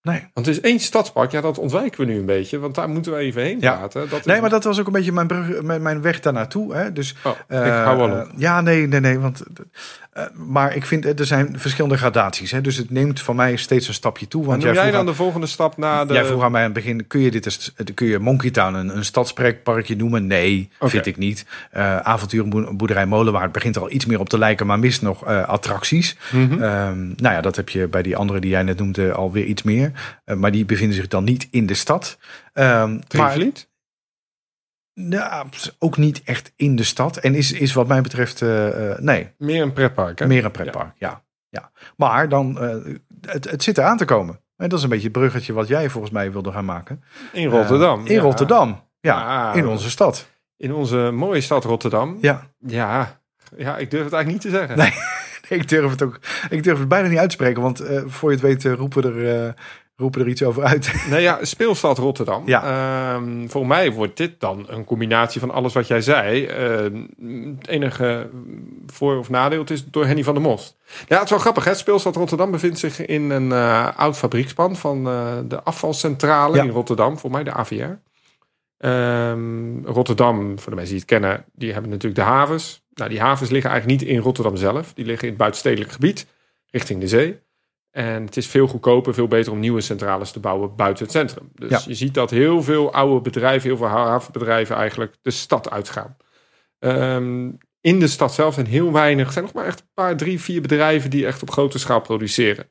[0.03, 0.21] Nee.
[0.35, 1.31] Want het is één stadspark.
[1.31, 2.59] Ja, dat ontwijken we nu een beetje.
[2.59, 3.77] Want daar moeten we even heen Ja.
[3.77, 4.09] praten.
[4.09, 6.75] Dat nee, maar dat was ook een beetje mijn, brug, mijn, mijn weg daar naartoe.
[6.75, 6.93] Hè?
[6.93, 8.29] Dus, Oh, ik eh, hou wel op.
[8.37, 9.19] Ja, nee, nee, nee.
[9.19, 9.43] Want,
[10.13, 12.51] eh, maar ik vind, eh, er zijn verschillende gradaties.
[12.51, 12.61] Hè?
[12.61, 14.45] Dus het neemt van mij steeds een stapje toe.
[14.45, 16.15] Want jij jij dan aan- de volgende stap naar de...
[16.15, 18.75] Jij vroeg aan mij aan het begin, kun je dit eens, kun je Monkey Town
[18.75, 20.27] een, een stadsparkje noemen?
[20.27, 21.47] Nee, vind ik niet.
[21.71, 25.49] Eh avonturenboerderij Molenwaard begint er al iets meer op te lijken, maar mist nog eh,
[25.49, 26.17] attracties.
[26.33, 26.53] Mhm.
[26.53, 29.63] Ehm, nou ja, dat heb je bij die andere die jij net noemde alweer iets
[29.63, 29.92] meer.
[30.25, 32.19] Eh, maar die bevinden zich dan niet in de stad.
[32.53, 33.71] Ehm maar Drievliet?
[34.95, 35.47] nou,
[35.79, 37.17] ook niet echt in de stad.
[37.17, 40.27] En is, is wat mij betreft, eh, eh, nee, Meer een pretpark, hè?
[40.27, 40.93] meer een pretpark.
[40.99, 41.23] Ja.
[41.49, 41.71] Ja.
[41.97, 42.59] Maar dan,
[43.27, 44.41] het, het zit eraan te komen.
[44.57, 47.03] En dat is een beetje het bruggetje wat jij volgens mij wilde gaan maken.
[47.33, 48.07] In Rotterdam.
[48.07, 48.21] In ja.
[48.21, 48.89] Rotterdam.
[49.01, 49.57] Ja, Ah.
[49.57, 50.29] in onze stad.
[50.57, 52.19] In onze mooie stad Rotterdam.
[52.21, 53.21] Ja, Ja,
[53.57, 54.77] ja ik durf het eigenlijk niet te zeggen.
[54.77, 54.93] Nee.
[55.61, 56.19] ik durf het ook.
[56.51, 59.25] Ik durf het bijna niet uit te spreken, want voor je het weet roepen we
[59.25, 59.55] er,
[60.03, 60.93] roepen er iets over uit.
[61.11, 62.43] Nee, ja, speelstad Rotterdam.
[62.47, 62.63] Ja.
[63.15, 66.47] Ehm, voor mij wordt dit dan een combinatie van alles wat jij zei.
[66.47, 66.97] Ehm,
[67.59, 68.31] het enige
[68.87, 70.77] voor- of nadeel is door Henny van der Most.
[71.09, 71.65] Ja, het is wel grappig.
[71.65, 71.75] Hè?
[71.75, 76.63] Speelstad Rotterdam bevindt zich in een eh, oud fabriekspand van eh, de afvalcentrale Ja.
[76.63, 77.19] in Rotterdam.
[77.19, 77.99] Voor mij de AVR.
[78.79, 82.83] Ehm, Rotterdam, voor de mensen die het kennen, die hebben natuurlijk de havens.
[82.95, 84.93] Nou, die havens liggen eigenlijk niet in Rotterdam zelf.
[84.95, 86.27] Die liggen in het buitenstedelijk gebied,
[86.71, 87.41] richting de zee.
[87.93, 91.51] En het is veel goedkoper, veel beter om nieuwe centrales te bouwen buiten het centrum.
[91.55, 91.81] Dus Ja.
[91.87, 96.17] je ziet dat heel veel oude bedrijven, heel veel havenbedrijven eigenlijk de stad uitgaan.
[96.79, 97.51] Ehm,
[97.81, 100.41] in de stad zelf zijn heel weinig, er zijn nog maar echt een paar, drie,
[100.41, 102.67] vier bedrijven die echt op grote schaal produceren.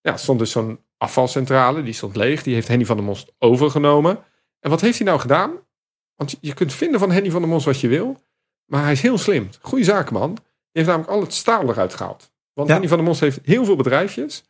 [0.00, 2.42] Ja, er stond dus zo'n afvalcentrale, die stond leeg.
[2.42, 4.18] Die heeft Henny van der Most overgenomen.
[4.60, 5.52] En wat heeft hij nou gedaan?
[6.14, 8.20] Want je kunt vinden van Henny van der Most wat je wil.
[8.64, 9.48] Maar hij is heel slim.
[9.60, 10.34] Goeie zakenman.
[10.34, 12.30] Die heeft namelijk al het staal eruit gehaald.
[12.52, 12.74] Want Ja.
[12.74, 14.44] Henny van der Most heeft heel veel bedrijfjes.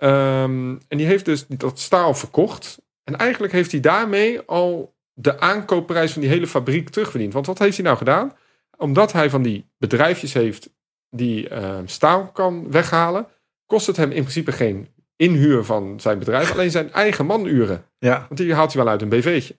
[0.00, 2.78] Ehm, en die heeft dus dat staal verkocht.
[3.04, 7.32] En eigenlijk heeft hij daarmee al de aankoopprijs van die hele fabriek terugverdiend.
[7.32, 8.32] Want wat heeft hij nou gedaan?
[8.76, 10.70] Omdat hij van die bedrijfjes heeft
[11.10, 13.26] die ehm, staal kan weghalen,
[13.66, 17.84] kost het hem in principe geen inhuur van zijn bedrijf, alleen zijn eigen manuren.
[17.98, 19.56] Ja, Want die haalt hij wel uit een BV'tje.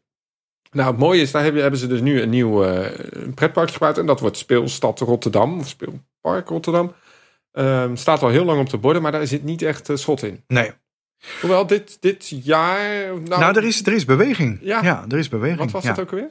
[0.71, 3.97] Nou, het mooie is, daar hebben, ze dus nu een nieuw eh, een pretparkje gebouwd.
[3.97, 6.93] En dat wordt Speelstad Rotterdam, of Speelpark Rotterdam.
[7.51, 10.23] Ehm, staat al heel lang op de borden, maar daar zit niet echt eh, schot
[10.23, 10.43] in.
[10.47, 10.71] nee.
[11.41, 13.05] Hoewel dit, dit jaar...
[13.05, 14.59] Nou, Nou, er, is, er is beweging.
[14.61, 14.81] Ja.
[14.83, 15.59] Ja, er is beweging.
[15.59, 15.93] wat was ja.
[15.93, 16.29] dat ook alweer?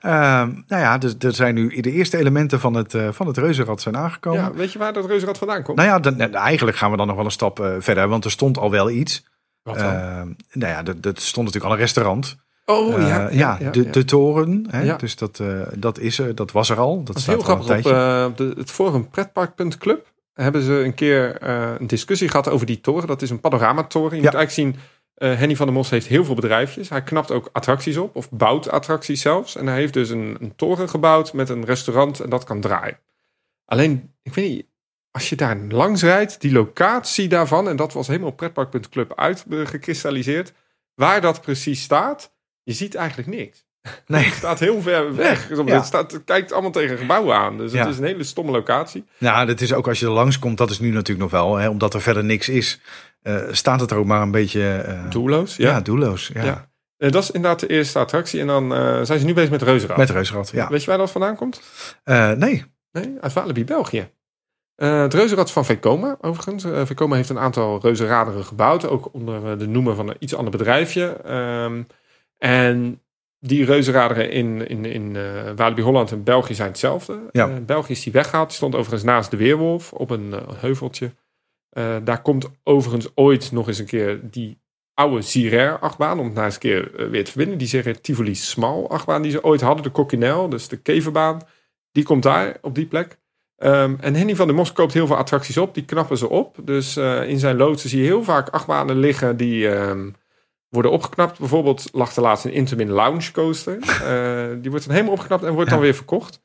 [0.00, 3.36] Ehm, nou ja, dus, er zijn nu de eerste elementen van het, eh, van het
[3.36, 4.40] reuzenrad zijn aangekomen.
[4.40, 5.76] Ja, weet je waar dat reuzenrad vandaan komt?
[5.76, 8.24] Nou ja, dan, nou, eigenlijk gaan we dan nog wel een stap eh, verder, want
[8.24, 9.24] er stond al wel iets.
[9.62, 9.84] Wat dan?
[9.84, 12.36] Ehm, nou ja, er, er stond natuurlijk al een restaurant.
[12.64, 13.06] oh, ja.
[13.06, 13.90] ja, ja, de, ja.
[13.90, 14.66] de toren.
[14.70, 14.82] Hè?
[14.82, 14.96] Ja.
[14.96, 15.42] Dus dat,
[15.74, 16.96] dat, is er, dat was er al.
[16.96, 17.68] Dat, Dat staat heel al grappig.
[17.68, 18.26] een Op tijdje.
[18.26, 22.80] op de, het forum pretpark.club hebben ze een keer eh, een discussie gehad over die
[22.80, 23.06] toren.
[23.06, 24.16] Dat is een panoramatoren.
[24.16, 24.30] Je Ja.
[24.30, 24.82] moet eigenlijk zien,
[25.14, 26.88] eh, Henny van der Mos heeft heel veel bedrijfjes.
[26.88, 29.56] Hij knapt ook attracties op, of bouwt attracties zelfs.
[29.56, 32.98] En hij heeft dus een, een toren gebouwd met een restaurant en dat kan draaien.
[33.64, 34.66] Alleen, ik weet niet,
[35.10, 40.52] als je daar langs rijdt, die locatie daarvan, en dat was helemaal pretpark.club uitgekristalliseerd,
[40.94, 43.65] waar dat precies staat, je ziet eigenlijk niks.
[44.06, 44.24] Nee.
[44.24, 45.48] Het staat heel ver weg.
[45.48, 45.64] Ja.
[45.64, 47.58] Het, staat, het kijkt allemaal tegen gebouwen aan.
[47.58, 47.78] Dus Ja.
[47.78, 49.04] het is een hele stomme locatie.
[49.18, 51.56] Nou, dat is ook als je er langskomt, dat is nu natuurlijk nog wel.
[51.56, 52.80] Hè, omdat er verder niks is,
[53.22, 55.56] eh, staat het er ook maar een beetje eh, Doelloos.
[55.56, 55.70] ja.
[55.70, 55.80] Ja.
[55.80, 56.30] doelloos.
[56.34, 56.68] Ja.
[56.96, 58.40] Eh, dat is inderdaad de eerste attractie.
[58.40, 58.70] En dan
[59.06, 59.96] zijn ze nu bezig met Reuzenrad.
[59.98, 60.68] Met reuzenrad, ja.
[60.68, 61.60] Weet je waar dat vandaan komt?
[62.36, 64.08] Nee, Nee, uit Walibi, België.
[64.76, 66.64] Eh, het reuzenrad van Vekoma, overigens.
[66.64, 68.88] Eh Vekoma heeft een aantal reuzenraderen gebouwd.
[68.88, 71.06] Ook onder de noemer van een iets ander bedrijfje.
[71.24, 71.82] Ehm,
[72.38, 73.00] en
[73.46, 75.22] die reuzenraderen in, in, in eh,
[75.56, 77.18] Walibi Holland en België zijn hetzelfde.
[77.30, 77.48] Ja.
[77.48, 78.48] Eh, België is die weggehaald.
[78.48, 81.10] Die stond overigens naast de Weerwolf op een eh, heuveltje.
[82.04, 84.58] Daar komt overigens ooit nog eens een keer die
[84.94, 86.18] oude Zirair achtbaan.
[86.18, 87.58] Om het nou eens een keer weer te verbinden.
[87.58, 89.82] Die zeggen Tivoli Smal achtbaan die ze ooit hadden.
[89.82, 91.40] De Coquinel, dus de keverbaan.
[91.92, 93.18] Die komt daar op die plek.
[93.56, 95.74] Ehm, en Henny van der Mos koopt heel veel attracties op.
[95.74, 96.56] Die knappen ze op.
[96.62, 100.08] Dus in zijn loodsen zie je heel vaak achtbanen liggen die ehm,
[100.82, 101.38] worden opgeknapt.
[101.38, 103.78] Bijvoorbeeld lag er laatst een Intamin Lounge Coaster.
[103.86, 105.74] Eh, die wordt dan helemaal opgeknapt en wordt Ja.
[105.74, 106.40] dan weer verkocht.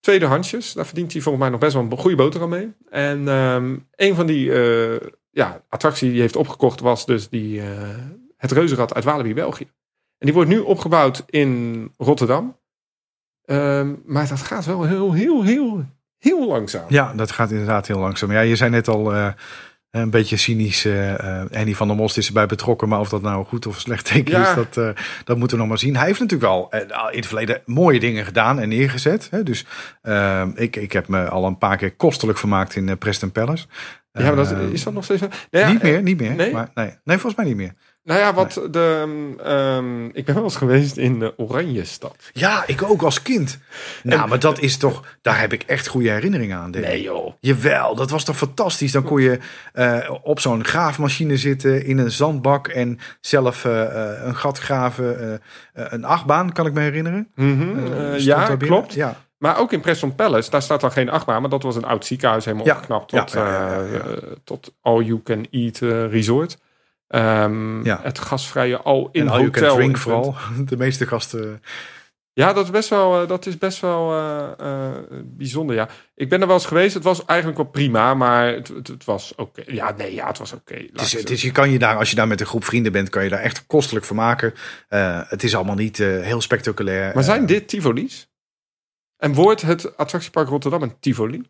[0.00, 2.72] Tweedehandsjes, daar verdient hij volgens mij nog best wel een goede boterham mee.
[2.90, 7.60] En ehm, een van die eh, ja, attracties die hij heeft opgekocht was dus die,
[7.60, 7.66] eh,
[8.36, 9.64] het reuzenrad uit Walibi, België.
[10.18, 12.56] En die wordt nu opgebouwd in Rotterdam.
[13.44, 15.84] Ehm, maar dat gaat wel heel, heel, heel,
[16.18, 16.84] heel langzaam.
[16.88, 18.32] ja, dat gaat inderdaad heel langzaam.
[18.32, 19.12] Ja, je zei net al
[19.96, 20.84] een beetje cynisch.
[20.84, 22.88] eh eh, Henny van der Most is erbij betrokken.
[22.88, 24.48] Maar of dat nou goed of slecht teken Ja.
[24.48, 25.96] is, dat, eh, dat moeten we nog maar zien.
[25.96, 26.68] Hij heeft natuurlijk al
[27.10, 29.28] in het verleden mooie dingen gedaan en neergezet.
[29.30, 29.42] Hè?
[29.42, 29.66] Dus
[30.54, 33.66] ik, ik heb me al een paar keer kostelijk vermaakt in Preston Palace.
[34.12, 35.20] Ja, maar dat, is dat nog steeds...
[35.20, 36.34] Nou ja, niet meer, niet meer.
[36.34, 36.52] nee?
[36.52, 37.72] Maar, nee, nee, volgens mij niet meer.
[38.06, 39.06] Nou ja, wat de...
[39.44, 42.16] ehm, ik ben wel eens geweest in de Oranjestad.
[42.32, 43.58] Ja, ik ook als kind.
[44.02, 46.70] Nou, maar dat is toch, daar heb ik echt goede herinneringen aan.
[46.70, 47.00] Danny.
[47.00, 47.32] joh.
[47.40, 48.92] Jawel, dat was toch fantastisch.
[48.92, 49.38] Dan kon je
[49.72, 55.40] eh, op zo'n graafmachine zitten in een zandbak en zelf eh, eh, een gat graven.
[55.72, 57.28] een achtbaan, kan ik me herinneren.
[57.36, 57.44] Eh,
[58.08, 58.94] stond ja, klopt.
[58.94, 61.84] Ja, Maar ook in Preston Palace, daar staat dan geen achtbaan, maar dat was een
[61.84, 63.84] oud ziekenhuis helemaal Ja, opgeknapt tot, ja,
[64.44, 65.78] tot all you can eat
[66.10, 66.58] resort.
[67.08, 68.00] Ehm, Ja.
[68.02, 69.74] Het gasvrije all in en hotel.
[69.74, 70.34] drink vooral.
[70.64, 71.62] De meeste gasten.
[72.32, 74.92] Ja, dat is best wel, eh, dat is best wel eh, eh,
[75.24, 75.76] bijzonder.
[75.76, 75.88] Ja.
[76.14, 76.94] Ik ben er wel eens geweest.
[76.94, 79.62] Het was eigenlijk wel prima, maar het, het, het was oké.
[79.66, 80.74] Ja, nee, ja, het was oké.
[80.74, 83.30] Is, je kan je daar, als je daar met een groep vrienden bent, kan je
[83.30, 84.54] daar echt kostelijk van maken.
[84.88, 87.14] Eh, het is allemaal niet eh, heel spectaculair.
[87.14, 88.28] Maar zijn Eh, dit Tivoli's?
[89.16, 91.42] En wordt het attractiepark Rotterdam een Tivoli?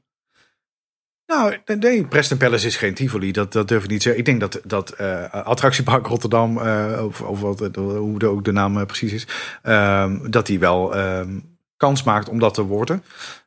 [1.27, 4.21] Nou, nee, Preston Palace is geen Tivoli, dat, dat durf ik niet te zeggen.
[4.21, 8.45] Ik denk dat, dat eh, Attractiepark Rotterdam, eh, of, of wat, eh, hoe de, ook
[8.45, 9.27] de naam precies is,
[9.63, 11.41] ehm, dat die wel ehm,
[11.77, 13.05] kans maakt om dat te worden.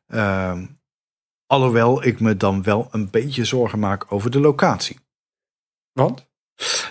[0.08, 0.66] Ehm,
[1.46, 5.00] alhoewel ik me dan wel een beetje zorgen maak over de locatie.
[5.92, 6.28] Want?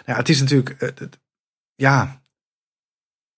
[0.07, 0.94] Ja, het is natuurlijk,
[1.74, 2.17] ja,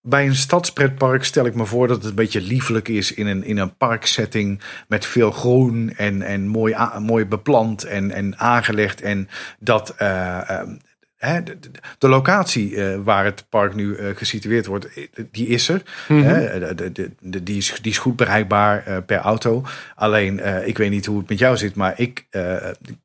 [0.03, 3.45] bij een stadspretpark stel ik me voor dat het een beetje liefelijk is in een,
[3.45, 9.01] in een parksetting met veel groen en, en mooi, mooi beplant en, en aangelegd.
[9.01, 10.61] En dat eh,
[11.21, 11.43] hè,
[11.99, 15.83] de, locatie eh, waar het park nu eh, gesitueerd wordt, eh, die is er.
[16.09, 16.23] Mhm.
[16.23, 17.11] Hè, de,
[17.43, 19.65] die, is, die is goed bereikbaar per auto.
[19.95, 22.27] Alleen, ik weet niet hoe het met jou zit, maar ik,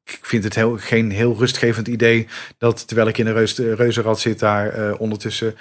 [0.05, 4.19] ik vind het heel, geen heel rustgevend idee dat terwijl ik in een reus, reuzenrad
[4.19, 5.55] zit, daar ondertussen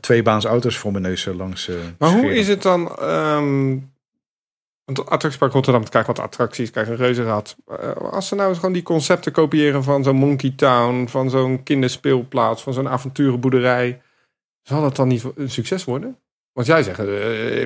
[0.00, 1.70] twee baans auto's voor mijn neus langs.
[1.98, 2.96] Maar hoe is het dan?
[2.98, 3.76] ehm
[4.94, 7.56] want Attractiepark Rotterdam krijgt wat attracties, krijgt een reuzenrad.
[7.66, 11.62] Eh, als ze nou eens gewoon die concepten kopiëren van zo'n Monkey Town, van zo'n
[11.62, 14.00] kinderspeelplaats, van zo'n avonturenboerderij,
[14.62, 16.18] zal dat dan niet een succes worden?
[16.52, 17.06] Want jij zegt, eh,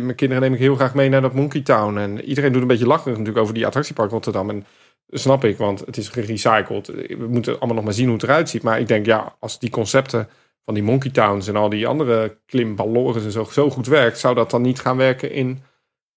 [0.03, 1.97] mijn kinderen neem ik heel graag mee naar dat Monkey Town.
[1.97, 4.51] En iedereen doet een beetje lacherig natuurlijk over die attractiepark Rotterdam.
[4.51, 4.67] En
[5.09, 6.87] snap ik, want het is gerecycled.
[6.87, 8.63] We moeten allemaal nog maar zien hoe het eruit ziet.
[8.63, 10.29] Maar ik denk, ja, als die concepten
[10.65, 14.35] van die Monkey Towns en al die andere klimballores en zo, zo goed werkt, zou
[14.35, 15.63] dat dan niet gaan werken in,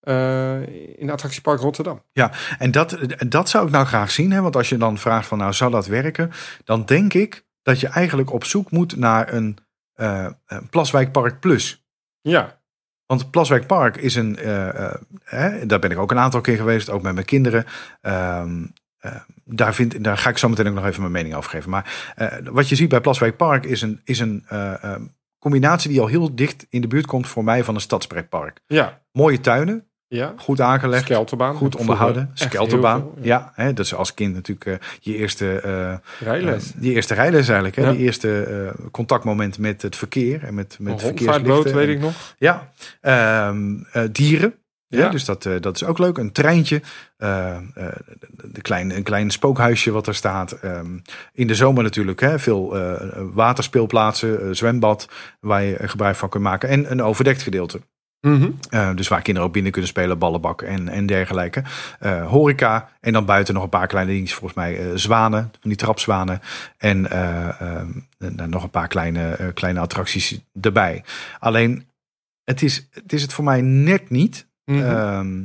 [0.07, 2.01] eh in attractiepark Rotterdam?
[2.57, 4.31] En dat, dat zou ik nou graag zien.
[4.31, 4.41] Hè?
[4.41, 6.31] Want als je dan vraagt van nou zou dat werken.
[6.63, 9.57] Dan denk ik dat je eigenlijk op zoek moet naar een,
[9.93, 11.85] eh, een Plaswijkpark Plus.
[12.21, 12.59] Ja,
[13.05, 14.93] Want Plaswijk Park is een, eh,
[15.23, 17.65] hè, daar ben ik ook een aantal keer geweest, ook met mijn kinderen.
[18.01, 18.65] Ehm,
[18.97, 19.15] eh,
[19.45, 21.69] daar, vind, daar ga ik zo meteen ook nog even mijn mening over geven.
[21.69, 24.45] Maar wat je ziet bij Plaswijk Park is een, is een
[25.39, 28.59] combinatie die al heel dicht in de buurt komt voor mij van een stadspretpark.
[28.67, 30.33] ja, Mooie tuinen, ja.
[30.37, 31.03] goed aangelegd.
[31.03, 31.55] Skelterbaan.
[31.55, 32.99] Goed onderhouden, skelterbaan.
[33.01, 36.73] veel, ja, hè, dat is als kind natuurlijk eh, je eerste, eh, Rijles.
[36.73, 37.75] eh, die eerste rijles eigenlijk.
[37.75, 37.91] Hè, Ja.
[37.91, 41.75] Die eerste contactmoment met het verkeer en met, met verkeerslichten.
[41.75, 42.35] weet ik nog.
[42.37, 44.53] ja, Ehm, eh, dieren.
[44.89, 44.99] Ja.
[44.99, 45.09] Ja.
[45.09, 46.17] dus dat, dat is ook leuk.
[46.17, 46.81] Een treintje.
[47.17, 47.57] eh,
[48.51, 50.51] de, klein, een klein spookhuisje wat er staat.
[50.51, 50.97] Ehm,
[51.33, 52.77] in de zomer natuurlijk hè, veel
[53.33, 55.07] waterspeelplaatsen, zwembad.
[55.39, 56.69] Waar je gebruik van kunt maken.
[56.69, 57.79] En een overdekt gedeelte.
[58.21, 58.51] Mhm.
[58.69, 61.63] Eh, dus waar kinderen ook binnen kunnen spelen, ballenbak en, en dergelijke.
[61.99, 62.89] Eh, horeca.
[62.99, 64.37] En dan buiten nog een paar kleine dingetjes.
[64.37, 66.41] Volgens mij eh, zwanen, van die trapzwanen.
[66.77, 71.03] En eh, ehm, nog een paar kleine, kleine attracties erbij.
[71.39, 71.87] Alleen,
[72.43, 74.47] het is, het is het voor mij net niet.
[74.65, 74.83] Mhm.
[74.83, 75.43] Ehm,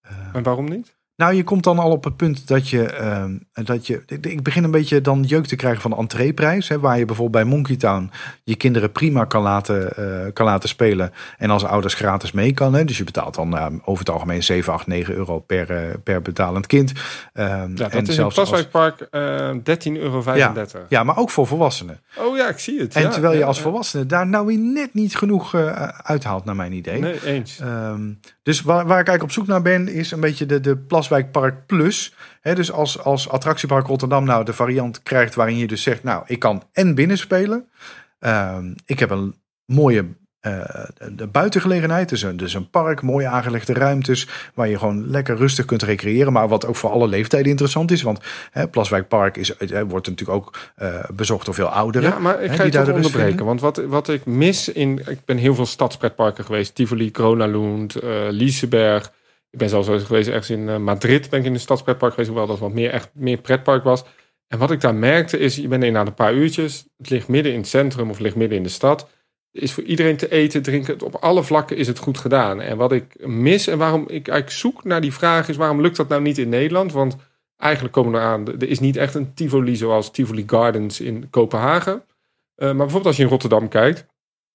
[0.00, 0.96] eh, en waarom niet?
[1.16, 4.02] Nou, je komt dan al op het punt dat je, ehm, dat je.
[4.20, 6.68] ik- begin een beetje dan jeuk te krijgen van de entreeprijs.
[6.68, 8.10] Hè, waar je bijvoorbeeld bij Monkey Town
[8.44, 11.12] je kinderen prima kan laten, eh, kan laten spelen.
[11.38, 12.74] En als ouders gratis mee kan.
[12.74, 15.94] Hè, dus je betaalt dan eh, over het algemeen 7, 8, 9 euro per, eh,
[16.04, 16.92] per betalend kind.
[17.32, 20.86] Ehm, Ja, dat en is in zelfs als- Plaswijkpark eh 13,35 euro.
[20.88, 22.00] Ja, maar ook voor volwassenen.
[22.18, 22.94] Oh ja, ik zie het.
[22.94, 23.62] En ja, terwijl je ja, als ja.
[23.62, 27.00] volwassene daar nou weer net niet genoeg eh, uithaalt, naar mijn idee.
[27.00, 27.58] Nee, eens.
[27.60, 28.10] Ehm,
[28.42, 31.30] dus waar, waar ik eigenlijk op zoek naar ben, is een beetje de, de Plaswijk
[31.30, 32.14] Park Plus.
[32.42, 36.38] Dus als, als attractiepark Rotterdam nou de variant krijgt waarin je dus zegt, nou, ik
[36.38, 37.68] kan en binnen spelen.
[38.18, 43.72] Ehm, ik heb een mooie eh, de buitengelegenheid, dus een, dus een park, mooi aangelegde
[43.72, 47.90] ruimtes, waar je gewoon lekker rustig kunt recreëren, maar wat ook voor alle leeftijden interessant
[47.90, 48.02] is.
[48.02, 52.10] Want hè, Plaswijk Park is, eh, wordt natuurlijk ook eh, bezocht door veel ouderen.
[52.10, 53.44] Ja, maar ik hè, ga je daar onderbreken.
[53.44, 55.02] Want wat, wat ik mis in...
[55.06, 56.74] Ik ben heel veel stadspretparken geweest.
[56.74, 59.12] Tivoli, Kronalund, eh Liseberg.
[59.50, 61.30] Ik ben zelfs geweest ergens in eh, Madrid.
[61.30, 62.30] Ben ik in een stadspretpark geweest.
[62.30, 64.04] Hoewel dat wat meer, echt meer pretpark was.
[64.48, 65.56] En wat ik daar merkte is...
[65.56, 66.86] Je bent er na een paar uurtjes.
[66.98, 69.08] Het ligt midden in het centrum of ligt midden in de stad.
[69.52, 71.02] Is voor iedereen te eten, drinken.
[71.02, 72.60] Op alle vlakken is het goed gedaan.
[72.60, 75.56] En wat ik mis en waarom ik eigenlijk zoek naar die vraag is...
[75.56, 76.92] Waarom lukt dat nou niet in Nederland?
[76.92, 77.16] Want
[77.56, 78.46] eigenlijk komen we eraan...
[78.48, 81.92] Er is niet echt een Tivoli zoals Tivoli Gardens in Kopenhagen.
[81.92, 82.02] Uh,
[82.56, 84.06] maar bijvoorbeeld als je in Rotterdam kijkt,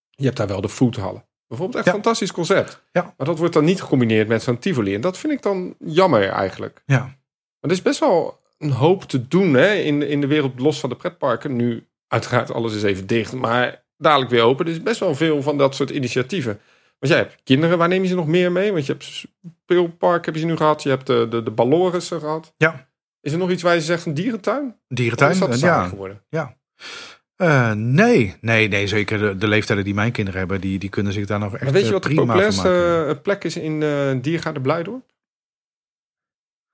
[0.09, 1.25] je hebt daar wel de foodhallen.
[1.47, 1.93] Bijvoorbeeld echt Ja.
[1.93, 2.83] een fantastisch concept.
[2.91, 3.13] Ja.
[3.17, 4.93] Maar dat wordt dan niet gecombineerd met zo'n Tivoli.
[4.95, 6.81] En dat vind ik dan jammer eigenlijk.
[6.85, 6.99] Ja.
[6.99, 7.15] Maar
[7.59, 10.89] er is best wel een hoop te doen hè, in, in de wereld los van
[10.89, 11.55] de pretparken.
[11.55, 14.65] Nu, uiteraard, alles is even dicht, maar dadelijk weer open.
[14.65, 16.59] Er is best wel veel van dat soort initiatieven.
[16.99, 18.71] Want jij hebt kinderen, waar neem je ze nog meer mee?
[18.71, 19.27] Want je hebt
[19.63, 20.83] speelpark heb je ze nu gehad.
[20.83, 22.53] Je hebt de, de, de Ballorissen gehad.
[22.57, 22.87] Ja.
[23.21, 24.75] Is er nog iets waar je zegt, een dierentuin?
[24.87, 25.87] Dierentuin, is dat eh, ja.
[25.87, 26.23] geworden?
[27.35, 31.13] Eh, nee, nee, nee, zeker de, de leeftijden die mijn kinderen hebben, die, die kunnen
[31.13, 33.81] zich daar nog echt Maar weet je eh, wat de prima populairste plek is in
[33.81, 35.05] uh, Diergaarde Blijdorp?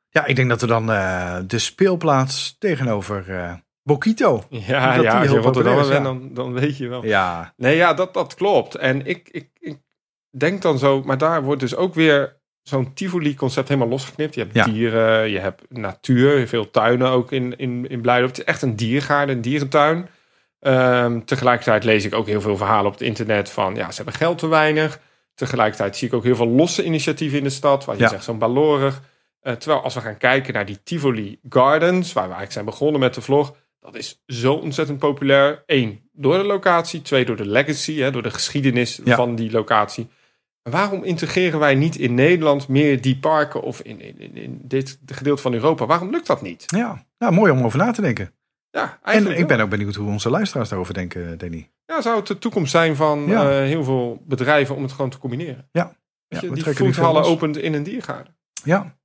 [0.09, 0.85] Ja, ik denk dat we dan
[1.47, 4.43] de speelplaats tegenover Bokito.
[4.49, 4.85] Ja, ja
[5.19, 7.05] als je is, bent, dan, dan weet je wel.
[7.05, 8.75] Ja, Nee, ja, dat, dat klopt.
[8.75, 9.77] En ik, ik, ik
[10.29, 14.35] denk dan zo, maar daar wordt dus ook weer zo'n Tivoli-concept helemaal losgeknipt.
[14.35, 14.63] Je hebt Ja.
[14.63, 18.29] dieren, je hebt natuur, veel tuinen ook in, in, in Blijdorp.
[18.29, 20.07] Het is echt een diergaarden, een dierentuin.
[20.59, 23.75] Ehm, tegelijkertijd lees ik ook heel veel verhalen op het internet van...
[23.75, 24.99] ja, ze hebben geld te weinig.
[25.35, 27.85] Tegelijkertijd zie ik ook heel veel losse initiatieven in de stad.
[27.85, 28.09] Wat je Ja.
[28.09, 29.01] zegt, zo'n balorig.
[29.41, 32.07] Eh, terwijl als we gaan kijken naar die Tivoli Gardens...
[32.13, 33.55] waar we eigenlijk zijn begonnen met de vlog...
[33.83, 35.63] dat is zo ontzettend populair.
[35.65, 37.01] Eén, door de locatie.
[37.01, 39.15] Twee, door de legacy, hè, door de geschiedenis Ja.
[39.15, 40.07] van die locatie.
[40.69, 43.61] Waarom integreren wij niet in Nederland meer die parken...
[43.61, 45.85] of in, in, in, dit gedeelte van Europa?
[45.85, 46.63] Waarom lukt dat niet?
[46.67, 48.33] Ja, nou, mooi om over na te denken.
[48.69, 51.71] Ja, En ik ben ook benieuwd hoe onze luisteraars daarover denken, Danny.
[51.85, 53.49] Ja, zou het de toekomst zijn van Ja.
[53.49, 55.67] eh, heel veel bedrijven om het gewoon te combineren?
[55.71, 55.95] Ja.
[56.27, 57.27] Je we die los.
[57.27, 58.35] opent in een diergaarden.
[58.63, 58.97] Ja.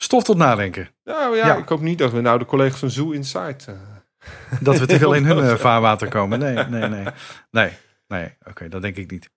[0.00, 0.88] Stof tot nadenken.
[1.04, 1.56] Nou ja, Ja.
[1.56, 3.66] ik hoop niet dat we nou de collega's van Zoo Insight...
[3.66, 3.74] eh,
[4.60, 6.38] Dat we te veel in hun eh, vaarwater komen.
[6.38, 7.04] Nee, nee, nee.
[7.50, 7.70] Nee,
[8.06, 8.36] nee.
[8.48, 9.30] Oké, dat denk ik niet.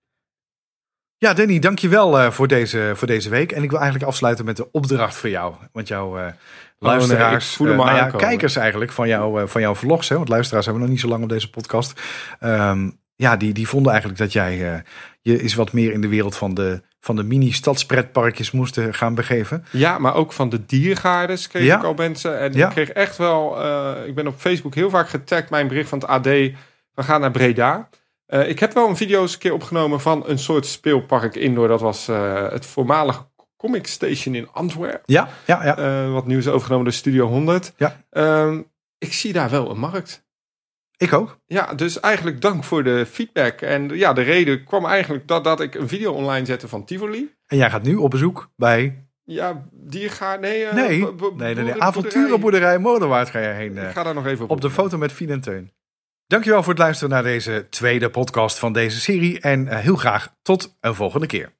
[1.16, 3.52] Ja, Danny, dankjewel eh voor, deze, voor deze week.
[3.52, 5.54] En ik wil eigenlijk afsluiten met de opdracht voor jou.
[5.72, 6.32] Want jouw eh,
[6.78, 10.08] luisteraars, al nou ja, kijkers eigenlijk van, jou, van jouw vlogs.
[10.08, 12.00] Hè, want luisteraars hebben we nog niet zo lang op deze podcast.
[12.40, 12.90] Ehm,
[13.22, 14.80] ja, die, die vonden eigenlijk dat jij eh,
[15.20, 19.14] je is wat meer in de wereld van de, van de mini-stadspretparkjes moest eh, gaan
[19.14, 19.64] begeven.
[19.70, 21.76] Ja, maar ook van de diergaardes kreeg Ja.
[21.78, 22.38] ik al mensen.
[22.38, 22.66] En Ja.
[22.66, 23.62] ik kreeg echt wel...
[23.62, 25.50] eh, ik ben op Facebook heel vaak getagd.
[25.50, 26.24] Mijn bericht van het AD.
[26.24, 27.88] We gaan naar Breda.
[28.26, 31.68] Ik heb wel een video eens een keer opgenomen van een soort speelpark indoor.
[31.68, 32.06] Dat was
[32.50, 35.00] het voormalige Comic Station in Antwerpen.
[35.04, 36.08] Ja, ja, ja.
[36.08, 37.72] Wat nu is overgenomen door Studio 100.
[37.76, 37.96] Ja.
[38.10, 38.60] Ehm,
[38.98, 40.24] ik zie daar wel een markt.
[41.02, 41.38] Ik ook.
[41.46, 43.60] Ja, dus eigenlijk dank voor de feedback.
[43.60, 47.34] En ja, de reden kwam eigenlijk dat, dat ik een video online zette van Tivoli.
[47.46, 49.06] En jij gaat nu op bezoek bij...
[49.24, 50.40] Ja, diergaard.
[50.40, 51.14] Nee, eh, Nee, nee, nee, nee.
[51.16, 51.78] boerderij.
[51.78, 53.78] avonturenboerderij Moderwaard ga je heen.
[53.78, 53.84] eh.
[53.88, 54.50] Ik ga daar nog even op.
[54.50, 55.72] op de foto met Fien en Teun.
[56.26, 59.40] Dankjewel voor het luisteren naar deze tweede podcast van deze serie.
[59.40, 61.52] En eh, heel graag tot een volgende keer.